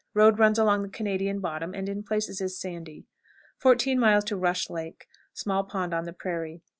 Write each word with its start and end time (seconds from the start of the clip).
Road 0.15 0.39
runs 0.39 0.57
along 0.57 0.81
the 0.81 0.89
Canadian 0.89 1.39
bottom, 1.41 1.75
and 1.75 1.87
in 1.87 2.01
places 2.03 2.41
is 2.41 2.59
sandy. 2.59 3.05
14. 3.59 3.99
Rush 4.01 4.67
Lake. 4.67 5.05
Small 5.31 5.63
pond 5.63 5.93
on 5.93 6.05
the 6.05 6.13
prairie. 6.13 6.63